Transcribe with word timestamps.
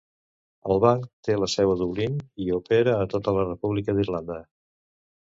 El 0.75 0.79
banc 0.85 1.05
té 1.27 1.35
la 1.41 1.51
seu 1.57 1.75
a 1.75 1.77
Dublín 1.83 2.17
i 2.47 2.51
opera 2.59 2.99
a 3.05 3.09
tota 3.15 3.39
la 3.39 3.49
República 3.53 4.01
d'Irlanda. 4.01 4.45